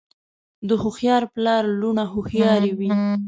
[0.67, 2.89] د هوښیار پلار لوڼه هوښیارې وي.